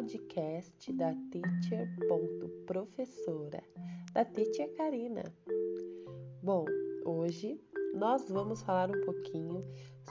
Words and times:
podcast 0.00 0.92
da 0.94 1.14
Teacher.professora, 1.30 3.62
da 4.14 4.24
Teacher 4.24 4.74
Karina. 4.74 5.30
Bom, 6.42 6.64
hoje 7.04 7.60
nós 7.94 8.26
vamos 8.30 8.62
falar 8.62 8.90
um 8.90 8.98
pouquinho 9.04 9.62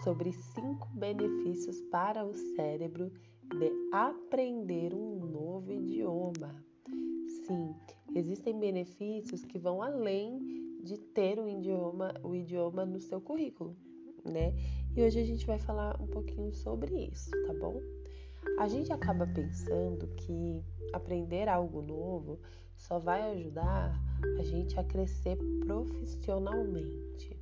sobre 0.03 0.31
cinco 0.31 0.87
benefícios 0.93 1.81
para 1.89 2.23
o 2.23 2.35
cérebro 2.55 3.11
de 3.57 3.71
aprender 3.91 4.93
um 4.93 5.25
novo 5.25 5.71
idioma. 5.71 6.63
Sim, 7.47 7.73
existem 8.13 8.59
benefícios 8.59 9.43
que 9.43 9.57
vão 9.57 9.81
além 9.81 10.37
de 10.83 10.99
ter 10.99 11.39
um 11.39 11.49
idioma, 11.49 12.13
o 12.23 12.35
idioma 12.35 12.85
no 12.85 12.99
seu 12.99 13.19
currículo, 13.19 13.75
né? 14.23 14.53
E 14.95 15.01
hoje 15.01 15.19
a 15.19 15.25
gente 15.25 15.47
vai 15.47 15.57
falar 15.57 15.99
um 15.99 16.05
pouquinho 16.05 16.53
sobre 16.53 17.07
isso, 17.07 17.31
tá 17.47 17.55
bom? 17.55 17.81
A 18.57 18.67
gente 18.67 18.91
acaba 18.91 19.25
pensando 19.27 20.07
que 20.15 20.63
aprender 20.93 21.47
algo 21.47 21.81
novo 21.81 22.39
só 22.75 22.99
vai 22.99 23.31
ajudar 23.31 23.93
a 24.37 24.43
gente 24.43 24.79
a 24.79 24.83
crescer 24.83 25.37
profissionalmente. 25.65 27.39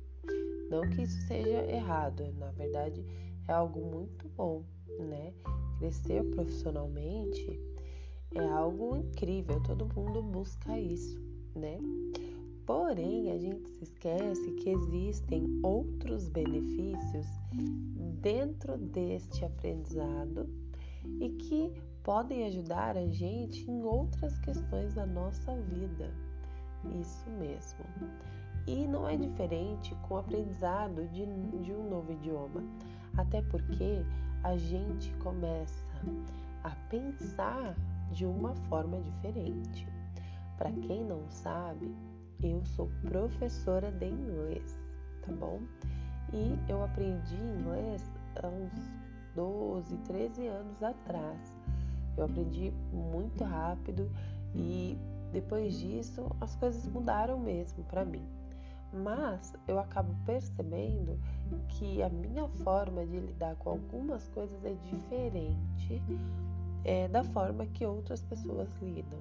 Não 0.70 0.82
que 0.82 1.02
isso 1.02 1.20
seja 1.26 1.64
errado, 1.70 2.32
na 2.34 2.50
verdade 2.50 3.04
é 3.48 3.52
algo 3.52 3.80
muito 3.80 4.28
bom, 4.36 4.64
né? 5.00 5.32
Crescer 5.78 6.22
profissionalmente 6.30 7.60
é 8.34 8.44
algo 8.44 8.96
incrível, 8.96 9.60
todo 9.62 9.88
mundo 9.94 10.22
busca 10.22 10.78
isso, 10.78 11.18
né? 11.54 11.78
Porém, 12.66 13.30
a 13.30 13.38
gente 13.38 13.66
se 13.70 13.84
esquece 13.84 14.50
que 14.52 14.68
existem 14.68 15.58
outros 15.62 16.28
benefícios 16.28 17.26
dentro 18.20 18.76
deste 18.76 19.42
aprendizado 19.42 20.46
e 21.20 21.30
que 21.30 21.72
podem 22.02 22.46
ajudar 22.46 22.96
a 22.96 23.06
gente 23.06 23.70
em 23.70 23.82
outras 23.82 24.38
questões 24.38 24.94
da 24.94 25.06
nossa 25.06 25.54
vida. 25.62 26.10
Isso 27.00 27.28
mesmo. 27.30 27.84
E 28.66 28.86
não 28.86 29.08
é 29.08 29.16
diferente 29.16 29.94
com 30.02 30.14
o 30.14 30.18
aprendizado 30.18 31.06
de, 31.08 31.26
de 31.62 31.72
um 31.72 31.88
novo 31.88 32.12
idioma, 32.12 32.62
até 33.16 33.42
porque 33.42 34.04
a 34.42 34.56
gente 34.56 35.12
começa 35.16 35.84
a 36.64 36.70
pensar 36.88 37.74
de 38.10 38.24
uma 38.24 38.54
forma 38.68 39.00
diferente. 39.00 39.86
Para 40.56 40.70
quem 40.72 41.04
não 41.04 41.28
sabe, 41.30 41.94
eu 42.42 42.64
sou 42.64 42.90
professora 43.02 43.90
de 43.90 44.06
inglês, 44.06 44.78
tá 45.22 45.32
bom? 45.32 45.60
E 46.32 46.58
eu 46.70 46.82
aprendi 46.84 47.36
inglês 47.36 48.10
há 48.42 48.48
uns 48.48 49.07
12, 49.38 49.96
13 49.98 50.48
anos 50.48 50.82
atrás. 50.82 51.38
Eu 52.16 52.24
aprendi 52.24 52.72
muito 52.92 53.44
rápido 53.44 54.10
e 54.52 54.98
depois 55.32 55.78
disso 55.78 56.26
as 56.40 56.56
coisas 56.56 56.84
mudaram 56.88 57.38
mesmo 57.38 57.84
para 57.84 58.04
mim. 58.04 58.26
Mas 58.92 59.54
eu 59.68 59.78
acabo 59.78 60.12
percebendo 60.26 61.20
que 61.68 62.02
a 62.02 62.08
minha 62.08 62.48
forma 62.64 63.06
de 63.06 63.20
lidar 63.20 63.54
com 63.56 63.70
algumas 63.70 64.26
coisas 64.28 64.64
é 64.64 64.74
diferente 64.90 66.02
é, 66.84 67.06
da 67.06 67.22
forma 67.22 67.64
que 67.66 67.86
outras 67.86 68.20
pessoas 68.22 68.68
lidam. 68.82 69.20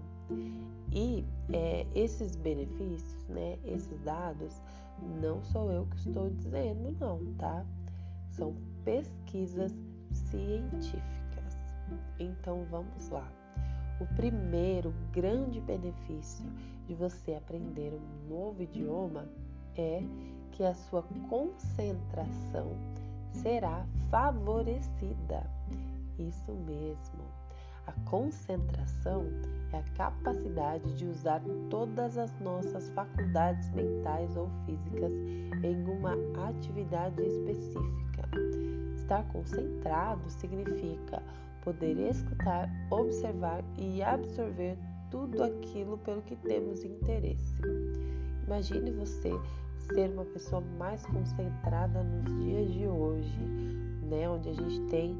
E 0.92 1.24
é, 1.54 1.86
esses 1.94 2.36
benefícios, 2.36 3.28
né, 3.28 3.60
esses 3.64 4.02
dados, 4.02 4.60
não 5.22 5.44
sou 5.44 5.72
eu 5.72 5.86
que 5.86 5.98
estou 5.98 6.28
dizendo, 6.32 6.96
não, 7.00 7.20
tá? 7.36 7.64
São 8.32 8.56
pesquisas 8.84 9.76
científicas. 10.30 11.58
Então 12.20 12.66
vamos 12.70 13.10
lá. 13.10 13.28
O 14.00 14.06
primeiro 14.16 14.94
grande 15.12 15.60
benefício 15.60 16.46
de 16.86 16.94
você 16.94 17.34
aprender 17.34 17.94
um 17.94 18.30
novo 18.30 18.62
idioma 18.62 19.28
é 19.76 20.04
que 20.52 20.64
a 20.64 20.74
sua 20.74 21.04
concentração 21.30 22.72
será 23.32 23.86
favorecida. 24.10 25.50
Isso 26.18 26.52
mesmo. 26.52 27.24
A 27.88 27.94
concentração 28.10 29.24
é 29.72 29.78
a 29.78 29.84
capacidade 29.96 30.94
de 30.96 31.06
usar 31.06 31.42
todas 31.70 32.18
as 32.18 32.38
nossas 32.40 32.90
faculdades 32.90 33.70
mentais 33.72 34.36
ou 34.36 34.50
físicas 34.66 35.12
em 35.64 35.84
uma 35.86 36.14
atividade 36.50 37.22
específica. 37.22 38.77
Estar 39.08 39.24
concentrado 39.30 40.30
significa 40.30 41.24
poder 41.64 41.98
escutar, 41.98 42.70
observar 42.92 43.64
e 43.78 44.04
absorver 44.04 44.78
tudo 45.10 45.44
aquilo 45.44 45.98
pelo 46.00 46.22
que 46.24 46.36
temos 46.36 46.84
interesse. 46.84 47.62
Imagine 48.46 48.92
você 48.92 49.32
ser 49.94 50.10
uma 50.10 50.26
pessoa 50.26 50.62
mais 50.78 51.06
concentrada 51.06 52.04
nos 52.04 52.44
dias 52.44 52.74
de 52.74 52.86
hoje, 52.86 53.40
né, 54.10 54.30
onde 54.30 54.50
a 54.50 54.54
gente 54.54 54.82
tem 54.90 55.18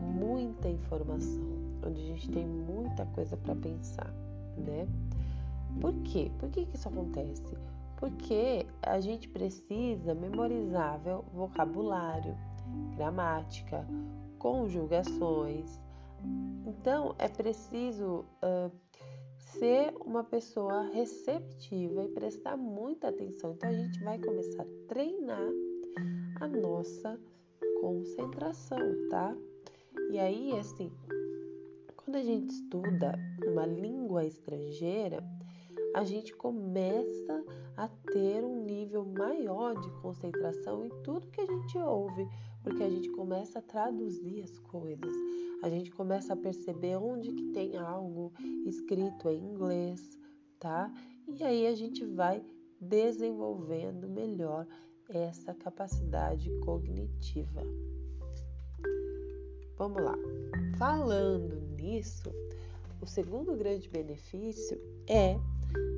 muita 0.00 0.70
informação, 0.70 1.44
onde 1.86 2.00
a 2.00 2.04
gente 2.06 2.30
tem 2.30 2.46
muita 2.46 3.04
coisa 3.04 3.36
para 3.36 3.54
pensar, 3.54 4.14
né? 4.56 4.88
Por 5.78 5.92
quê? 6.04 6.30
Por 6.38 6.48
que, 6.48 6.64
que 6.64 6.74
isso 6.74 6.88
acontece? 6.88 7.54
Porque 7.98 8.64
a 8.80 8.98
gente 8.98 9.28
precisa 9.28 10.14
memorizar 10.14 10.98
vocabulário, 11.34 12.34
gramática, 12.96 13.86
conjugações. 14.38 15.80
Então, 16.66 17.14
é 17.18 17.28
preciso 17.28 18.24
uh, 18.42 18.70
ser 19.38 19.94
uma 20.04 20.24
pessoa 20.24 20.82
receptiva 20.92 22.04
e 22.04 22.08
prestar 22.08 22.56
muita 22.56 23.08
atenção. 23.08 23.52
Então, 23.52 23.70
a 23.70 23.72
gente 23.72 24.02
vai 24.02 24.18
começar 24.18 24.62
a 24.62 24.88
treinar 24.88 25.48
a 26.40 26.48
nossa 26.48 27.18
concentração, 27.80 29.08
tá? 29.10 29.36
E 30.10 30.18
aí, 30.18 30.58
assim, 30.58 30.90
quando 31.96 32.16
a 32.16 32.22
gente 32.22 32.50
estuda 32.50 33.18
uma 33.44 33.66
língua 33.66 34.24
estrangeira, 34.24 35.24
a 35.94 36.04
gente 36.04 36.34
começa 36.34 37.44
a 37.76 37.88
ter 38.12 38.44
um 38.44 38.64
nível 38.64 39.04
maior 39.04 39.74
de 39.80 39.90
concentração 40.02 40.84
em 40.84 40.90
tudo 41.02 41.26
que 41.28 41.40
a 41.40 41.46
gente 41.46 41.78
ouve, 41.78 42.28
porque 42.66 42.82
a 42.82 42.90
gente 42.90 43.08
começa 43.10 43.60
a 43.60 43.62
traduzir 43.62 44.42
as 44.42 44.58
coisas, 44.58 45.14
a 45.62 45.70
gente 45.70 45.92
começa 45.92 46.32
a 46.32 46.36
perceber 46.36 46.96
onde 46.96 47.30
que 47.30 47.52
tem 47.52 47.76
algo 47.76 48.32
escrito 48.66 49.30
em 49.30 49.38
inglês, 49.38 50.18
tá? 50.58 50.92
E 51.28 51.44
aí 51.44 51.64
a 51.68 51.76
gente 51.76 52.04
vai 52.04 52.44
desenvolvendo 52.80 54.08
melhor 54.08 54.66
essa 55.08 55.54
capacidade 55.54 56.50
cognitiva. 56.64 57.62
Vamos 59.78 60.02
lá. 60.02 60.18
Falando 60.76 61.60
nisso, 61.80 62.32
o 63.00 63.06
segundo 63.06 63.54
grande 63.54 63.88
benefício 63.88 64.76
é 65.06 65.38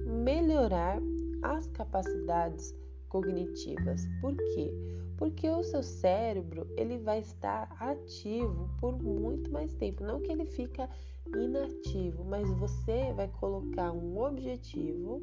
melhorar 0.05 1.01
as 1.43 1.67
capacidades 1.69 2.75
cognitivas. 3.09 4.07
Por 4.21 4.37
quê? 4.37 4.71
Porque 5.19 5.51
o 5.51 5.63
seu 5.63 5.83
cérebro 5.83 6.67
ele 6.77 6.97
vai 6.97 7.19
estar 7.19 7.77
ativo 7.79 8.71
por 8.81 8.97
muito 9.03 9.51
mais 9.51 9.75
tempo, 9.75 10.03
não 10.03 10.21
que 10.21 10.33
ele 10.33 10.47
fica 10.47 10.89
inativo, 11.27 12.25
mas 12.25 12.51
você 12.53 13.13
vai 13.13 13.29
colocar 13.29 13.93
um 13.93 14.19
objetivo 14.19 15.21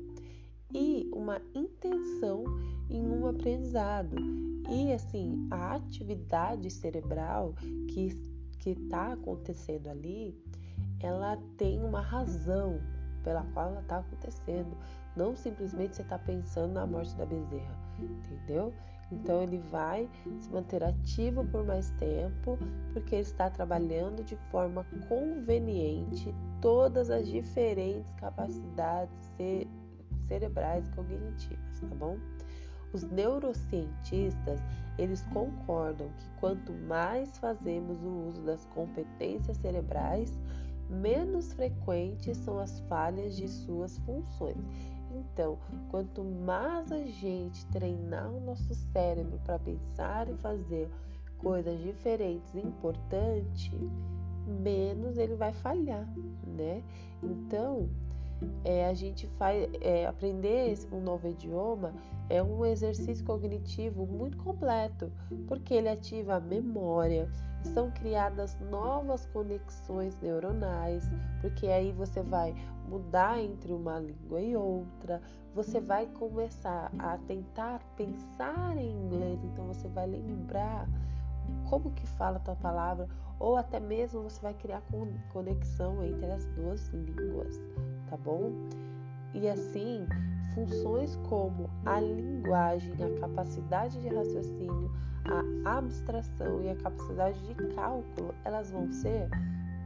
e 0.74 1.10
uma 1.14 1.42
intenção 1.56 2.44
em 2.90 3.02
um 3.02 3.26
aprendizado. 3.26 4.16
E 4.70 4.92
assim, 4.92 5.48
a 5.50 5.76
atividade 5.76 6.70
cerebral 6.70 7.56
que 7.88 8.36
que 8.66 8.72
está 8.72 9.14
acontecendo 9.14 9.88
ali, 9.90 10.36
ela 11.00 11.38
tem 11.56 11.80
uma 11.84 12.02
razão 12.02 12.82
pela 13.24 13.44
qual 13.54 13.70
ela 13.70 13.82
está 13.82 14.00
acontecendo. 14.00 14.76
Não 15.16 15.36
simplesmente 15.36 15.96
você 15.96 16.02
está 16.02 16.18
pensando 16.18 16.74
na 16.74 16.88
morte 16.88 17.16
da 17.16 17.28
bezerra, 17.28 17.78
entendeu? 18.00 18.74
Então 19.12 19.44
ele 19.44 19.60
vai 19.72 20.10
se 20.40 20.50
manter 20.50 20.84
ativo 20.84 21.46
por 21.46 21.64
mais 21.64 21.92
tempo, 21.92 22.58
porque 22.92 23.16
ele 23.16 23.22
está 23.22 23.50
trabalhando 23.50 24.24
de 24.24 24.36
forma 24.50 24.86
conveniente 25.08 26.34
todas 26.62 27.10
as 27.10 27.28
diferentes 27.28 28.12
capacidades 28.14 29.32
cerebrais 30.28 30.88
cognitivas, 30.90 31.80
tá 31.80 31.96
bom? 31.96 32.18
Os 32.94 33.04
neurocientistas, 33.04 34.60
eles 34.98 35.22
concordam 35.34 36.08
que 36.18 36.30
quanto 36.40 36.72
mais 36.74 37.38
fazemos 37.38 38.02
o 38.02 38.28
uso 38.28 38.42
das 38.44 38.66
competências 38.68 39.58
cerebrais, 39.58 40.40
menos 40.90 41.52
frequentes 41.54 42.38
são 42.38 42.58
as 42.58 42.80
falhas 42.82 43.36
de 43.36 43.48
suas 43.48 43.98
funções. 44.00 44.95
Então, 45.36 45.58
quanto 45.90 46.24
mais 46.24 46.90
a 46.94 47.02
gente 47.02 47.66
treinar 47.66 48.32
o 48.32 48.40
nosso 48.40 48.74
cérebro 48.94 49.38
para 49.44 49.60
pensar 49.60 50.30
e 50.30 50.38
fazer 50.38 50.90
coisas 51.38 51.78
diferentes 51.82 52.56
e 52.56 52.60
importantes, 52.60 53.70
menos 54.48 55.18
ele 55.18 55.36
vai 55.36 55.52
falhar, 55.52 56.08
né? 56.48 56.82
Então, 57.22 57.90
é, 58.64 58.88
a 58.88 58.94
gente 58.94 59.28
faz 59.38 59.70
é, 59.82 60.06
aprender 60.06 60.78
um 60.92 61.00
novo 61.00 61.28
idioma 61.28 61.94
é 62.30 62.42
um 62.42 62.66
exercício 62.66 63.24
cognitivo 63.24 64.06
muito 64.06 64.38
completo, 64.38 65.12
porque 65.48 65.74
ele 65.74 65.90
ativa 65.90 66.36
a 66.36 66.40
memória, 66.40 67.30
são 67.64 67.92
criadas 67.92 68.58
novas 68.70 69.26
conexões 69.28 70.20
neuronais, 70.22 71.04
porque 71.42 71.68
aí 71.68 71.92
você 71.92 72.22
vai 72.22 72.56
mudar 72.88 73.40
entre 73.40 73.72
uma 73.72 74.00
língua 74.00 74.42
e 74.42 74.56
outra, 74.56 75.22
você 75.54 75.80
vai 75.80 76.06
começar 76.08 76.92
a 77.00 77.18
tentar 77.20 77.80
pensar 77.96 78.78
em 78.78 78.92
inglês, 78.92 79.40
então 79.44 79.68
você 79.68 79.88
vai 79.88 80.08
lembrar 80.08 80.88
como 81.70 81.92
que 81.92 82.08
fala 82.08 82.38
a 82.38 82.40
tua 82.40 82.56
palavra, 82.56 83.08
ou 83.40 83.56
até 83.56 83.80
mesmo 83.80 84.24
você 84.24 84.42
vai 84.42 84.54
criar 84.54 84.82
conexão 85.32 86.04
entre 86.04 86.32
as 86.32 86.46
duas 86.48 86.88
línguas, 86.90 87.62
tá 88.10 88.18
bom? 88.18 88.52
E 89.34 89.48
assim, 89.50 90.08
funções 90.54 91.16
como 91.28 91.70
a 91.86 92.00
linguagem, 92.00 92.94
a 93.04 93.20
capacidade 93.20 94.00
de 94.02 94.08
raciocínio, 94.08 94.92
a 95.66 95.78
abstração 95.78 96.62
e 96.62 96.70
a 96.70 96.76
capacidade 96.76 97.40
de 97.42 97.56
cálculo, 97.76 98.34
elas 98.44 98.72
vão 98.72 98.92
ser 98.92 99.28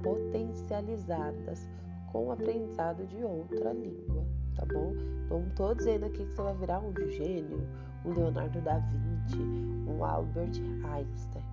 potencializadas 0.03 1.67
com 2.11 2.27
o 2.27 2.31
aprendizado 2.31 3.05
de 3.07 3.23
outra 3.23 3.73
língua, 3.73 4.25
tá 4.55 4.65
bom? 4.65 4.93
Não 5.29 5.47
estou 5.47 5.73
dizendo 5.75 6.05
aqui 6.05 6.25
que 6.25 6.33
você 6.33 6.41
vai 6.41 6.55
virar 6.55 6.79
um 6.79 6.93
gênio, 7.09 7.67
um 8.05 8.13
Leonardo 8.13 8.61
da 8.61 8.79
Vinci, 8.79 9.41
um 9.87 10.03
Albert 10.03 10.61
Einstein, 10.83 11.43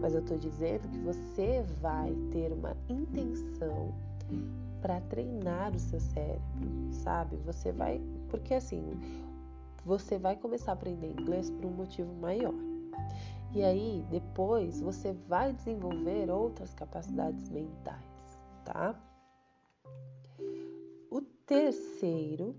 mas 0.00 0.14
eu 0.14 0.20
estou 0.20 0.38
dizendo 0.38 0.88
que 0.90 0.98
você 0.98 1.64
vai 1.80 2.14
ter 2.30 2.52
uma 2.52 2.76
intenção 2.88 3.92
para 4.80 5.00
treinar 5.02 5.74
o 5.74 5.78
seu 5.78 6.00
cérebro, 6.00 6.42
sabe? 6.92 7.36
Você 7.44 7.72
vai, 7.72 8.00
porque 8.28 8.54
assim, 8.54 8.82
você 9.84 10.18
vai 10.18 10.36
começar 10.36 10.72
a 10.72 10.74
aprender 10.74 11.08
inglês 11.08 11.50
por 11.50 11.64
um 11.64 11.70
motivo 11.70 12.12
maior. 12.14 12.54
E 13.54 13.62
aí, 13.62 14.04
depois, 14.10 14.80
você 14.80 15.12
vai 15.28 15.52
desenvolver 15.52 16.28
outras 16.30 16.74
capacidades 16.74 17.48
mentais, 17.48 18.38
tá? 18.64 18.94
O 21.10 21.20
terceiro 21.46 22.54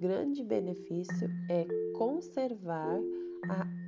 grande 0.00 0.42
benefício 0.42 1.28
é 1.48 1.66
conservar 1.96 2.98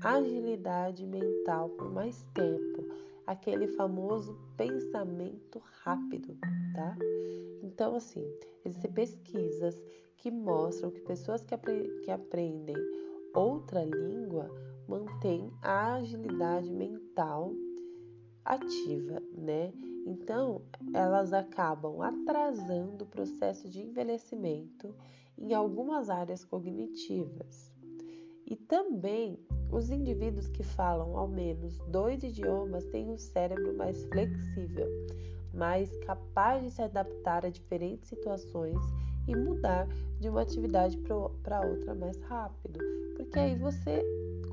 a 0.03 0.17
agilidade 0.17 1.07
mental 1.07 1.71
por 1.71 1.91
mais 1.91 2.23
tempo, 2.35 2.85
aquele 3.31 3.69
famoso 3.69 4.37
pensamento 4.57 5.63
rápido, 5.85 6.37
tá? 6.75 6.97
Então, 7.63 7.95
assim, 7.95 8.25
existem 8.65 8.93
pesquisas 8.93 9.81
que 10.17 10.33
mostram 10.33 10.91
que 10.91 11.01
pessoas 11.03 11.45
que, 11.45 11.55
apre 11.55 11.89
que 12.03 12.11
aprendem 12.11 12.75
outra 13.33 13.85
língua 13.85 14.51
mantêm 14.89 15.49
a 15.63 15.95
agilidade 15.95 16.73
mental 16.73 17.53
ativa, 18.45 19.23
né? 19.33 19.73
Então, 20.05 20.63
elas 20.93 21.33
acabam 21.33 22.03
atrasando 22.03 23.05
o 23.05 23.09
processo 23.09 23.69
de 23.69 23.81
envelhecimento 23.81 24.93
em 25.39 25.55
algumas 25.55 26.11
áreas 26.11 26.45
cognitivas. 26.45 27.73
E 28.45 28.57
também 28.57 29.39
os 29.73 29.91
indivíduos 29.91 30.49
que 30.49 30.63
falam 30.63 31.17
ao 31.17 31.29
menos 31.29 31.79
dois 31.89 32.23
idiomas 32.23 32.85
têm 32.87 33.09
um 33.09 33.19
cérebro 33.19 33.77
mais 33.77 34.05
flexível, 34.05 34.89
mais 35.55 35.97
capaz 35.99 36.63
de 36.63 36.71
se 36.71 36.83
adaptar 36.83 37.45
a 37.45 37.51
diferentes 37.51 38.09
situações 38.09 38.79
e 39.27 39.37
mudar 39.37 39.87
de 40.19 40.29
uma 40.29 40.43
atividade 40.43 40.97
para 40.99 41.61
outra 41.67 41.95
mais 41.95 42.21
rápido, 42.23 42.81
porque 43.17 43.39
aí 43.39 43.57
você 43.57 44.03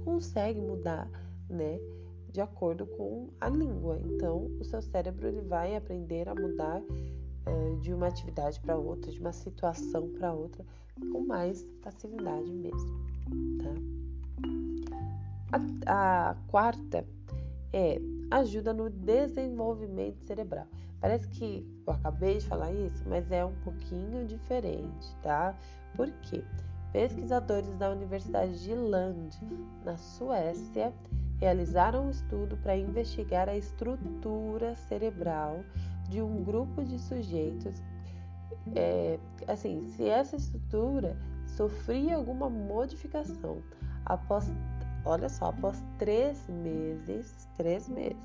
consegue 0.03 0.61
mudar, 0.61 1.09
né, 1.49 1.79
de 2.31 2.41
acordo 2.41 2.85
com 2.85 3.29
a 3.41 3.49
língua. 3.49 3.99
Então, 4.05 4.45
o 4.59 4.63
seu 4.63 4.81
cérebro 4.81 5.27
ele 5.27 5.41
vai 5.41 5.75
aprender 5.75 6.29
a 6.29 6.35
mudar 6.35 6.83
é, 7.45 7.75
de 7.79 7.93
uma 7.93 8.07
atividade 8.07 8.59
para 8.59 8.77
outra, 8.77 9.11
de 9.11 9.19
uma 9.19 9.33
situação 9.33 10.09
para 10.09 10.33
outra, 10.33 10.63
com 11.11 11.21
mais 11.25 11.67
facilidade 11.81 12.51
mesmo, 12.51 13.05
tá? 13.63 14.66
A, 15.51 16.29
a 16.29 16.35
quarta 16.47 17.05
é 17.73 17.99
ajuda 18.31 18.73
no 18.73 18.89
desenvolvimento 18.89 20.21
cerebral. 20.25 20.67
Parece 20.99 21.27
que 21.27 21.65
eu 21.85 21.93
acabei 21.93 22.39
de 22.39 22.45
falar 22.45 22.71
isso, 22.73 23.03
mas 23.07 23.31
é 23.31 23.45
um 23.45 23.53
pouquinho 23.63 24.25
diferente, 24.25 25.15
tá? 25.21 25.55
Por 25.95 26.09
quê? 26.23 26.43
Pesquisadores 26.91 27.75
da 27.75 27.91
Universidade 27.91 28.63
de 28.63 28.73
Lund, 28.73 29.37
na 29.85 29.95
Suécia, 29.97 30.91
realizaram 31.39 32.07
um 32.07 32.09
estudo 32.09 32.57
para 32.57 32.75
investigar 32.75 33.47
a 33.47 33.55
estrutura 33.55 34.75
cerebral 34.75 35.63
de 36.09 36.21
um 36.21 36.43
grupo 36.43 36.83
de 36.83 36.97
sujeitos. 36.99 37.81
É, 38.75 39.19
assim, 39.47 39.87
se 39.89 40.07
essa 40.07 40.35
estrutura 40.35 41.15
sofria 41.45 42.15
alguma 42.15 42.49
modificação 42.49 43.61
após, 44.05 44.49
olha 45.07 45.29
só, 45.29 45.45
após 45.45 45.83
três 45.97 46.47
meses, 46.49 47.47
três 47.55 47.87
meses 47.87 48.17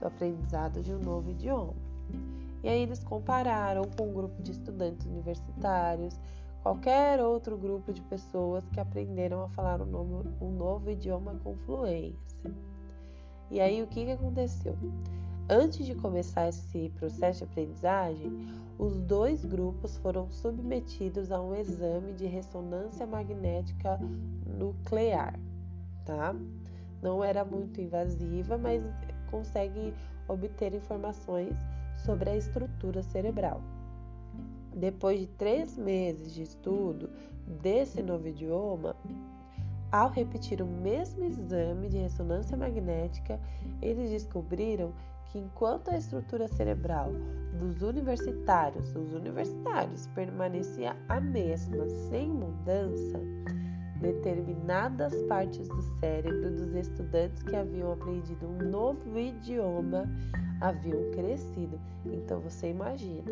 do 0.00 0.06
aprendizado 0.06 0.80
de 0.80 0.92
um 0.92 0.98
novo 0.98 1.30
idioma. 1.30 1.74
E 2.62 2.68
aí 2.68 2.82
eles 2.82 3.02
compararam 3.02 3.82
com 3.96 4.08
um 4.08 4.12
grupo 4.12 4.40
de 4.42 4.52
estudantes 4.52 5.04
universitários, 5.06 6.18
qualquer 6.62 7.20
outro 7.20 7.56
grupo 7.56 7.92
de 7.92 8.00
pessoas 8.02 8.64
que 8.68 8.78
aprenderam 8.78 9.42
a 9.44 9.48
falar 9.48 9.80
um 9.82 9.86
novo, 9.86 10.24
um 10.40 10.50
novo 10.50 10.90
idioma 10.90 11.34
com 11.42 11.56
fluência. 11.66 12.52
E 13.50 13.60
aí 13.60 13.82
o 13.82 13.86
que, 13.86 14.04
que 14.04 14.12
aconteceu? 14.12 14.76
Antes 15.48 15.84
de 15.84 15.94
começar 15.94 16.48
esse 16.48 16.88
processo 16.96 17.38
de 17.40 17.44
aprendizagem, 17.44 18.48
os 18.78 18.98
dois 19.00 19.44
grupos 19.44 19.96
foram 19.98 20.30
submetidos 20.30 21.30
a 21.30 21.40
um 21.40 21.54
exame 21.54 22.12
de 22.14 22.26
ressonância 22.26 23.06
magnética 23.06 23.98
nuclear, 24.46 25.38
tá? 26.04 26.34
Não 27.02 27.22
era 27.22 27.44
muito 27.44 27.80
invasiva, 27.80 28.56
mas 28.56 28.82
consegue 29.30 29.94
obter 30.28 30.74
informações 30.74 31.56
sobre 31.96 32.30
a 32.30 32.36
estrutura 32.36 33.02
cerebral. 33.02 33.60
Depois 34.74 35.20
de 35.20 35.26
três 35.26 35.76
meses 35.76 36.32
de 36.32 36.42
estudo 36.42 37.10
desse 37.60 38.02
novo 38.02 38.28
idioma, 38.28 38.96
ao 39.90 40.08
repetir 40.08 40.62
o 40.62 40.66
mesmo 40.66 41.24
exame 41.24 41.88
de 41.88 41.98
ressonância 41.98 42.56
magnética, 42.56 43.38
eles 43.82 44.10
descobriram 44.10 44.92
que 45.26 45.38
enquanto 45.38 45.90
a 45.90 45.98
estrutura 45.98 46.48
cerebral 46.48 47.10
dos 47.58 47.82
universitários, 47.82 48.94
os 48.94 49.12
universitários 49.12 50.06
permanecia 50.08 50.96
a 51.08 51.20
mesma, 51.20 51.86
sem 52.08 52.28
mudança, 52.28 53.20
determinadas 54.02 55.14
partes 55.22 55.68
do 55.68 55.80
cérebro 56.00 56.50
dos 56.50 56.74
estudantes 56.74 57.42
que 57.44 57.54
haviam 57.54 57.92
aprendido 57.92 58.46
um 58.46 58.68
novo 58.68 59.18
idioma 59.18 60.04
haviam 60.60 61.10
crescido. 61.12 61.80
Então 62.04 62.40
você 62.40 62.70
imagina, 62.70 63.30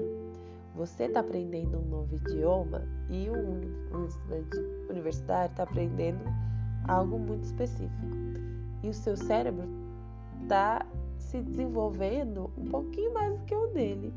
você 0.75 1.05
está 1.05 1.21
aprendendo 1.21 1.79
um 1.79 1.89
novo 1.89 2.15
idioma 2.15 2.83
e 3.09 3.29
um, 3.29 3.97
um 3.97 4.07
estudante 4.07 4.57
universitário 4.89 5.51
está 5.51 5.65
aprendendo 5.65 6.21
algo 6.87 7.19
muito 7.19 7.45
específico. 7.45 8.07
E 8.83 8.89
o 8.89 8.95
seu 8.95 9.17
cérebro 9.17 9.69
está 10.43 10.87
se 11.19 11.41
desenvolvendo 11.41 12.51
um 12.57 12.65
pouquinho 12.65 13.13
mais 13.13 13.37
do 13.39 13.45
que 13.45 13.55
o 13.55 13.67
dele. 13.69 14.15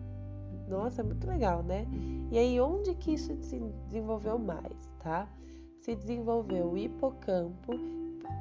Nossa, 0.68 1.02
é 1.02 1.04
muito 1.04 1.28
legal, 1.28 1.62
né? 1.62 1.86
E 2.32 2.38
aí, 2.38 2.60
onde 2.60 2.96
que 2.96 3.14
isso 3.14 3.36
se 3.42 3.60
desenvolveu 3.88 4.40
mais, 4.40 4.90
tá? 5.00 5.28
Se 5.84 5.96
desenvolveu 5.96 6.72
o 6.72 6.78
hipocampo, 6.78 7.74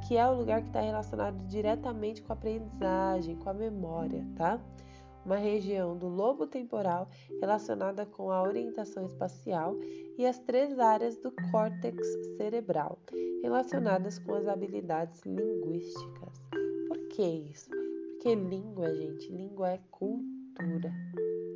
que 0.07 0.17
é 0.17 0.27
o 0.27 0.35
lugar 0.35 0.63
que 0.63 0.69
está 0.69 0.81
relacionado 0.81 1.37
diretamente 1.47 2.23
com 2.23 2.33
a 2.33 2.37
aprendizagem, 2.37 3.37
com 3.37 3.51
a 3.51 3.55
memória, 3.55 4.25
tá? 4.37 4.61
uma 5.25 5.37
região 5.37 5.97
do 5.97 6.09
lobo 6.09 6.47
temporal 6.47 7.09
relacionada 7.41 8.05
com 8.05 8.31
a 8.31 8.43
orientação 8.43 9.07
espacial 9.07 9.77
e 10.19 10.27
as 10.27 10.39
três 10.39 10.79
áreas 10.79 11.17
do 11.17 11.33
córtex 11.51 12.07
cerebral 12.37 12.99
relacionadas 13.43 14.19
com 14.19 14.35
as 14.35 14.47
habilidades 14.47 15.21
linguísticas. 15.23 16.43
Por 16.89 16.99
que 17.09 17.23
isso? 17.23 17.71
Porque 17.71 18.35
língua, 18.35 18.95
gente, 18.95 19.31
língua 19.33 19.71
é 19.71 19.81
cultura, 19.91 20.93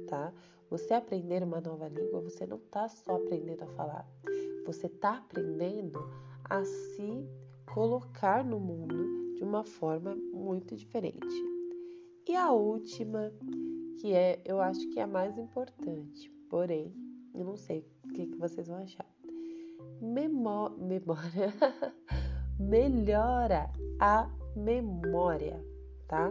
tá? 0.08 0.32
Você 0.70 0.94
aprender 0.94 1.42
uma 1.44 1.60
nova 1.60 1.88
língua, 1.88 2.20
você 2.20 2.44
não 2.46 2.56
está 2.56 2.88
só 2.88 3.16
aprendendo 3.16 3.62
a 3.62 3.68
falar, 3.68 4.08
você 4.66 4.86
está 4.86 5.18
aprendendo 5.18 5.98
a 6.44 6.64
se 6.64 7.28
colocar 7.72 8.44
no 8.44 8.58
mundo 8.58 9.34
de 9.36 9.44
uma 9.44 9.64
forma 9.64 10.14
muito 10.32 10.74
diferente. 10.74 11.34
E 12.28 12.34
a 12.34 12.50
última, 12.50 13.32
que 14.00 14.12
é, 14.12 14.40
eu 14.44 14.60
acho 14.60 14.88
que 14.90 14.98
é 14.98 15.04
a 15.04 15.06
mais 15.06 15.38
importante. 15.38 16.30
Porém, 16.50 16.92
eu 17.32 17.44
não 17.44 17.56
sei 17.56 17.86
o 18.04 18.08
que, 18.08 18.26
que 18.26 18.36
vocês 18.36 18.66
vão 18.66 18.78
achar. 18.78 19.06
Memó 20.00 20.70
memória 20.70 21.52
melhora 22.58 23.70
a 24.00 24.28
memória, 24.56 25.62
tá? 26.08 26.30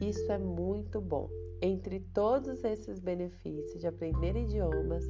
Isso 0.00 0.30
é 0.30 0.38
muito 0.38 1.00
bom. 1.00 1.28
Entre 1.60 2.00
todos 2.12 2.62
esses 2.64 2.98
benefícios 2.98 3.80
de 3.80 3.86
aprender 3.86 4.36
idiomas, 4.36 5.04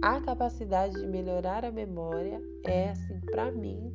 a 0.00 0.20
capacidade 0.20 0.94
de 0.94 1.06
melhorar 1.06 1.64
a 1.64 1.72
memória 1.72 2.40
é, 2.64 2.90
assim, 2.90 3.20
para 3.20 3.50
mim, 3.50 3.92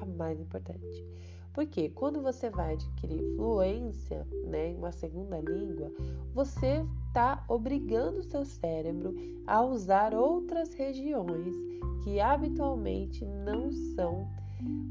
a 0.00 0.04
mais 0.04 0.40
importante. 0.40 1.04
Porque 1.52 1.90
quando 1.90 2.22
você 2.22 2.48
vai 2.48 2.72
adquirir 2.72 3.36
fluência 3.36 4.26
né, 4.46 4.70
em 4.70 4.76
uma 4.76 4.90
segunda 4.90 5.38
língua, 5.38 5.92
você 6.34 6.84
está 7.08 7.44
obrigando 7.46 8.20
o 8.20 8.24
seu 8.24 8.44
cérebro 8.44 9.14
a 9.46 9.62
usar 9.62 10.14
outras 10.14 10.72
regiões 10.72 11.54
que 12.02 12.18
habitualmente 12.18 13.24
não 13.24 13.70
são 13.94 14.26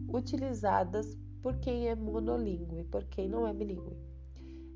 utilizadas 0.08 1.18
por 1.42 1.58
quem 1.58 1.88
é 1.88 1.96
monolíngue, 1.96 2.84
por 2.84 3.04
quem 3.06 3.28
não 3.28 3.48
é 3.48 3.54
bilíngue. 3.54 3.98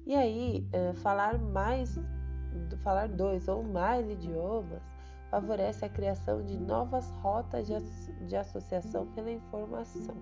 E 0.08 0.16
aí, 0.16 0.68
é, 0.72 0.94
falar 0.94 1.38
mais, 1.40 1.98
falar 2.84 3.08
dois 3.10 3.48
ou 3.48 3.64
mais 3.64 4.10
idiomas 4.10 4.82
favorece 5.36 5.84
a 5.84 5.90
criação 5.90 6.42
de 6.44 6.58
novas 6.58 7.10
rotas 7.22 7.68
de 7.68 8.36
associação 8.36 9.06
pela 9.08 9.32
informação 9.32 10.16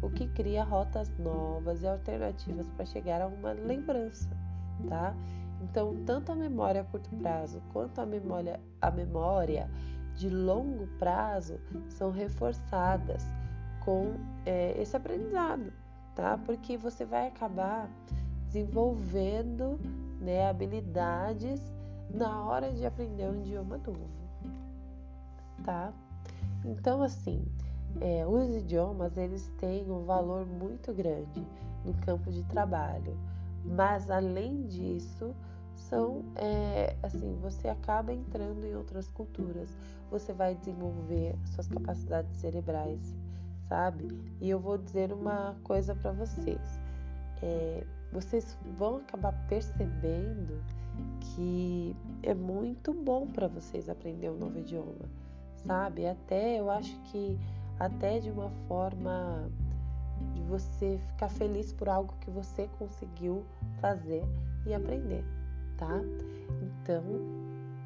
o 0.00 0.08
que 0.10 0.28
cria 0.28 0.62
rotas 0.62 1.10
novas 1.18 1.82
e 1.82 1.86
alternativas 1.86 2.68
para 2.70 2.84
chegar 2.84 3.20
a 3.20 3.26
uma 3.26 3.52
lembrança, 3.52 4.28
tá? 4.88 5.14
Então, 5.60 5.96
tanto 6.06 6.30
a 6.30 6.36
memória 6.36 6.82
a 6.82 6.84
curto 6.84 7.10
prazo 7.16 7.60
quanto 7.72 8.00
a 8.00 8.06
memória, 8.06 8.60
a 8.80 8.90
memória 8.90 9.68
de 10.14 10.28
longo 10.28 10.86
prazo 10.98 11.58
são 11.88 12.12
reforçadas 12.12 13.24
com 13.84 14.14
é, 14.46 14.80
esse 14.80 14.96
aprendizado, 14.96 15.72
tá? 16.14 16.38
Porque 16.38 16.76
você 16.76 17.04
vai 17.04 17.26
acabar 17.26 17.90
desenvolvendo 18.46 19.80
né, 20.20 20.48
habilidades 20.48 21.60
na 22.08 22.44
hora 22.44 22.72
de 22.72 22.86
aprender 22.86 23.28
um 23.28 23.40
idioma 23.40 23.78
novo, 23.78 24.27
tá? 25.64 25.92
Então, 26.64 27.02
assim, 27.02 27.44
é, 28.00 28.26
os 28.26 28.54
idiomas 28.54 29.16
eles 29.16 29.48
têm 29.58 29.90
um 29.90 30.04
valor 30.04 30.46
muito 30.46 30.92
grande 30.92 31.46
no 31.84 31.94
campo 31.94 32.30
de 32.30 32.42
trabalho, 32.44 33.16
mas 33.64 34.10
além 34.10 34.66
disso 34.66 35.34
são 35.74 36.24
é, 36.36 36.96
assim 37.02 37.36
você 37.40 37.68
acaba 37.68 38.12
entrando 38.12 38.64
em 38.66 38.74
outras 38.74 39.08
culturas, 39.08 39.76
você 40.10 40.32
vai 40.32 40.54
desenvolver 40.54 41.36
suas 41.46 41.68
capacidades 41.68 42.36
cerebrais, 42.36 43.16
sabe? 43.68 44.08
E 44.40 44.50
eu 44.50 44.58
vou 44.58 44.76
dizer 44.76 45.12
uma 45.12 45.56
coisa 45.62 45.94
para 45.94 46.12
vocês, 46.12 46.80
é, 47.42 47.84
vocês 48.12 48.56
vão 48.76 48.96
acabar 48.96 49.32
percebendo 49.48 50.62
que 51.20 51.96
é 52.22 52.34
muito 52.34 52.92
bom 52.92 53.26
para 53.26 53.46
vocês 53.46 53.88
aprender 53.88 54.30
um 54.30 54.36
novo 54.36 54.58
idioma, 54.58 55.08
sabe? 55.66 56.06
Até 56.06 56.58
eu 56.58 56.70
acho 56.70 56.94
que 57.04 57.38
até 57.78 58.18
de 58.18 58.30
uma 58.30 58.50
forma 58.66 59.50
de 60.34 60.42
você 60.42 60.98
ficar 61.08 61.28
feliz 61.28 61.72
por 61.72 61.88
algo 61.88 62.12
que 62.20 62.30
você 62.30 62.68
conseguiu 62.78 63.44
fazer 63.80 64.24
e 64.66 64.74
aprender, 64.74 65.24
tá? 65.76 66.00
Então, 66.62 67.04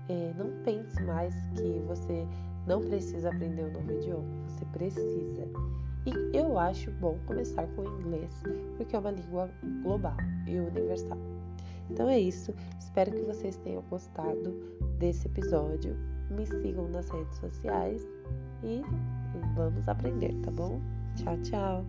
é, 0.08 0.32
não 0.36 0.50
pense 0.64 1.00
mais 1.02 1.34
que 1.50 1.82
você 1.86 2.26
não 2.66 2.80
precisa 2.80 3.28
aprender 3.28 3.64
um 3.64 3.72
novo 3.72 3.92
idioma, 3.92 4.24
você 4.46 4.64
precisa. 4.66 5.46
E 6.06 6.36
eu 6.36 6.58
acho 6.58 6.90
bom 6.92 7.16
começar 7.26 7.66
com 7.68 7.82
o 7.82 8.00
inglês, 8.00 8.42
porque 8.76 8.96
é 8.96 8.98
uma 8.98 9.10
língua 9.10 9.50
global 9.82 10.16
e 10.46 10.58
universal. 10.58 11.18
Então 11.90 12.08
é 12.08 12.18
isso, 12.18 12.54
espero 12.78 13.10
que 13.12 13.22
vocês 13.22 13.56
tenham 13.58 13.82
gostado 13.90 14.52
desse 14.98 15.26
episódio. 15.28 15.96
Me 16.36 16.46
sigam 16.46 16.88
nas 16.88 17.08
redes 17.10 17.36
sociais 17.38 18.06
e 18.62 18.82
vamos 19.54 19.88
aprender, 19.88 20.34
tá 20.42 20.50
bom? 20.50 20.80
Tchau, 21.16 21.36
tchau! 21.42 21.84